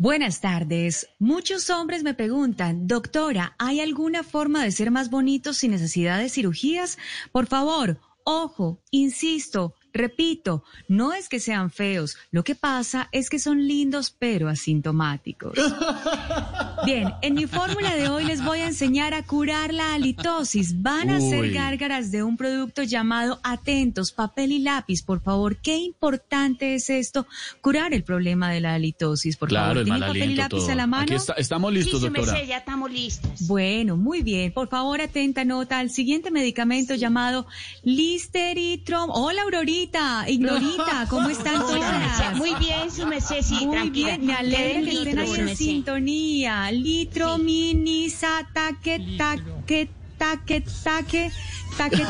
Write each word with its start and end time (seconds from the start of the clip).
Buenas 0.00 0.40
tardes. 0.40 1.08
Muchos 1.18 1.70
hombres 1.70 2.04
me 2.04 2.14
preguntan, 2.14 2.86
doctora, 2.86 3.56
¿hay 3.58 3.80
alguna 3.80 4.22
forma 4.22 4.62
de 4.62 4.70
ser 4.70 4.92
más 4.92 5.10
bonitos 5.10 5.56
sin 5.56 5.72
necesidad 5.72 6.20
de 6.20 6.28
cirugías? 6.28 6.98
Por 7.32 7.48
favor, 7.48 7.98
ojo, 8.22 8.80
insisto, 8.92 9.74
Repito, 9.92 10.62
no 10.86 11.12
es 11.12 11.28
que 11.28 11.40
sean 11.40 11.70
feos, 11.70 12.16
lo 12.30 12.44
que 12.44 12.54
pasa 12.54 13.08
es 13.10 13.30
que 13.30 13.38
son 13.38 13.66
lindos 13.66 14.14
pero 14.16 14.48
asintomáticos. 14.48 15.58
Bien, 16.84 17.12
en 17.22 17.34
mi 17.34 17.46
fórmula 17.46 17.94
de 17.96 18.08
hoy 18.08 18.24
les 18.24 18.44
voy 18.44 18.60
a 18.60 18.66
enseñar 18.66 19.14
a 19.14 19.22
curar 19.22 19.74
la 19.74 19.94
halitosis. 19.94 20.80
Van 20.80 21.10
a 21.10 21.20
ser 21.20 21.50
gárgaras 21.50 22.10
de 22.10 22.22
un 22.22 22.36
producto 22.36 22.82
llamado 22.82 23.40
Atentos, 23.42 24.12
papel 24.12 24.52
y 24.52 24.58
lápiz. 24.60 25.02
Por 25.02 25.20
favor, 25.20 25.56
qué 25.56 25.76
importante 25.76 26.74
es 26.74 26.90
esto, 26.90 27.26
curar 27.60 27.94
el 27.94 28.04
problema 28.04 28.50
de 28.50 28.60
la 28.60 28.74
halitosis. 28.74 29.36
Por 29.36 29.52
favor, 29.52 29.84
¿tiene 29.84 29.98
papel 29.98 30.30
y 30.30 30.34
lápiz 30.36 30.68
a 30.68 30.74
la 30.74 30.86
mano? 30.86 31.04
Aquí 31.04 31.16
estamos 31.36 31.72
listos, 31.72 32.00
sí, 32.00 32.08
doctora. 32.08 32.44
ya 32.44 32.58
estamos 32.58 32.90
listos. 32.90 33.46
Bueno, 33.46 33.96
muy 33.96 34.22
bien. 34.22 34.52
Por 34.52 34.68
favor, 34.68 35.00
atenta 35.00 35.44
nota 35.44 35.78
al 35.78 35.90
siguiente 35.90 36.30
medicamento 36.30 36.94
llamado 36.94 37.46
Listeritrom. 37.82 39.10
Hola, 39.10 39.42
Aurorita. 39.42 40.24
Ignorita, 40.28 41.06
¿cómo 41.10 41.28
están 41.28 41.60
todas? 41.60 42.36
Muy 42.36 42.54
bien, 42.56 42.90
su 42.90 43.06
merced, 43.06 43.42
sí, 43.42 43.66
Muy 43.66 43.90
bien, 43.90 44.24
me 44.24 44.34
alegra 44.34 44.82
que 44.82 44.92
estén 44.92 45.18
ahí 45.18 45.34
en 45.34 45.56
sintonía. 45.56 46.67
Litro, 46.70 47.38
mini, 47.38 48.10
sa, 48.10 48.42
taque, 48.52 49.00
taque, 49.16 49.40
taque, 49.66 49.88
taque, 50.18 50.62
taque, 50.84 51.32
taque, 51.76 52.02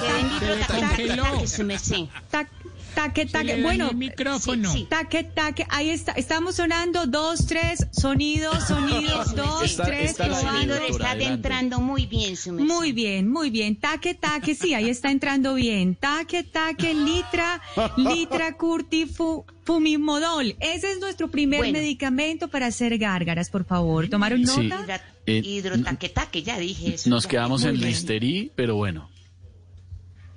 taque, 0.68 1.08
taque, 2.30 2.48
taque. 2.98 3.62
Bueno, 3.62 3.92
micrófono. 3.92 4.72
Taque, 4.88 5.24
taque. 5.24 5.66
Ahí 5.68 5.90
está. 5.90 6.12
Estamos 6.12 6.56
sonando 6.56 7.06
dos, 7.06 7.46
tres, 7.46 7.86
sonidos, 7.92 8.64
sonidos, 8.66 9.34
dos, 9.36 9.76
tres, 9.76 10.10
está 10.10 10.26
probando. 10.26 10.74
Está 10.74 11.14
entrando 11.16 11.80
muy 11.80 12.06
bien, 12.06 12.36
su 12.36 12.52
Muy 12.52 12.92
bien, 12.92 13.28
muy 13.28 13.50
bien. 13.50 13.76
Taque, 13.76 14.14
taque, 14.14 14.54
sí, 14.54 14.74
ahí 14.74 14.88
está 14.88 15.10
entrando 15.10 15.54
bien. 15.54 15.94
Taque, 15.94 16.42
taque, 16.42 16.94
litra, 16.94 17.60
litra, 17.96 18.56
curtifu. 18.56 19.44
Fumimodol, 19.68 20.56
ese 20.60 20.92
es 20.92 20.98
nuestro 20.98 21.30
primer 21.30 21.60
medicamento 21.70 22.48
para 22.48 22.68
hacer 22.68 22.96
gárgaras, 22.96 23.50
por 23.50 23.66
favor. 23.66 24.08
¿Tomaron 24.08 24.40
nota? 24.40 25.02
Sí. 25.26 25.32
Hidrotaquetaque, 25.44 26.42
ya 26.42 26.58
dije 26.58 26.94
eso. 26.94 27.10
Nos 27.10 27.26
quedamos 27.26 27.64
en 27.64 27.78
listerí, 27.78 28.50
pero 28.56 28.76
bueno. 28.76 29.10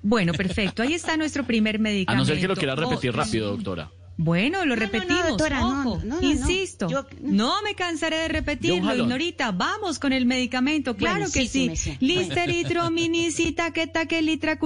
Bueno, 0.01 0.33
perfecto. 0.33 0.81
Ahí 0.81 0.93
está 0.93 1.17
nuestro 1.17 1.45
primer 1.45 1.79
medicamento. 1.79 2.11
A 2.11 2.15
no 2.15 2.25
ser 2.25 2.39
que 2.39 2.47
lo 2.47 2.55
quiera 2.55 2.75
repetir 2.75 3.13
rápido, 3.13 3.51
doctora. 3.51 3.91
Bueno, 4.17 4.65
lo 4.65 4.75
repetimos. 4.75 5.41
Ojo, 5.61 6.01
insisto. 6.21 6.87
no, 7.21 7.61
me 7.63 7.73
cansaré 7.73 8.17
de 8.17 8.27
repetirlo, 8.27 8.95
Ignorita. 8.95 9.51
Vamos 9.51 9.97
con 9.97 10.13
el 10.13 10.25
medicamento, 10.25 10.95
claro 10.95 11.25
que 11.33 11.47
sí. 11.47 11.75
sí. 11.75 11.97
Listeritrominicita, 11.99 13.71
que 13.71 14.21
litra 14.21 14.59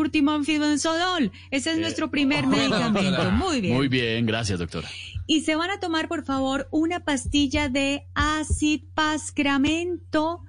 fibenzodol. 0.44 1.32
Ese 1.52 1.72
es 1.72 1.78
nuestro 1.78 2.12
primer 2.12 2.48
medicamento. 2.48 3.32
Muy 3.32 3.62
bien. 3.62 3.76
Muy 3.76 3.88
bien, 3.88 4.26
gracias, 4.26 4.60
doctora. 4.60 4.90
Y 5.28 5.42
se 5.42 5.56
van 5.56 5.72
a 5.72 5.80
tomar, 5.80 6.08
por 6.08 6.24
favor, 6.26 6.68
una 6.72 7.00
pastilla 7.00 7.70
de 7.70 8.08
acipascramento 8.14 8.86
Pascramento 8.94 10.42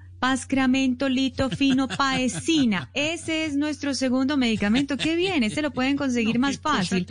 litofino 1.09 1.87
paesina. 1.97 2.89
Ese 2.93 3.45
es 3.45 3.55
nuestro 3.55 3.93
segundo 3.93 4.35
medicamento. 4.37 4.97
Qué 4.97 5.15
bien, 5.15 5.43
ese 5.43 5.61
lo 5.61 5.71
pueden 5.71 5.95
conseguir 5.97 6.39
más 6.39 6.59
fácil. 6.59 7.05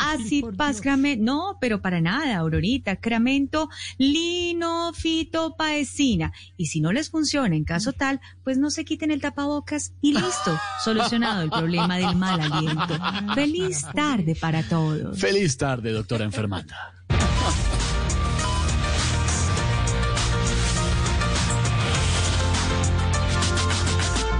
Así 0.00 0.42
pascramento, 0.56 1.24
no, 1.24 1.56
pero 1.60 1.80
para 1.80 2.00
nada, 2.00 2.38
Aurorita. 2.38 2.96
Cramento 2.96 3.68
linofitopaesina. 3.98 6.32
Y 6.56 6.66
si 6.66 6.80
no 6.80 6.92
les 6.92 7.10
funciona 7.10 7.56
en 7.56 7.64
caso 7.64 7.92
tal, 7.92 8.20
pues 8.44 8.58
no 8.58 8.70
se 8.70 8.84
quiten 8.84 9.10
el 9.10 9.20
tapabocas 9.20 9.92
y 10.00 10.14
listo. 10.14 10.56
Solucionado 10.84 11.42
el 11.42 11.50
problema 11.50 11.96
del 11.96 12.14
mal 12.16 12.40
aliento. 12.40 12.96
Feliz 13.34 13.84
tarde 13.94 14.34
para 14.34 14.62
todos. 14.62 15.18
Feliz 15.18 15.56
tarde, 15.56 15.92
doctora 15.92 16.24
enfermanda. 16.24 16.97